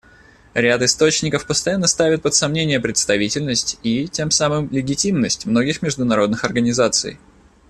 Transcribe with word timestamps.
Ряд 0.55 0.81
источников 0.81 1.45
постоянно 1.45 1.85
ставит 1.85 2.23
под 2.23 2.33
сомнение 2.33 2.79
представительность 2.79 3.77
и, 3.83 4.07
тем 4.07 4.31
самым, 4.31 4.67
легитимность 4.71 5.45
многих 5.45 5.83
международных 5.83 6.43
организаций. 6.43 7.19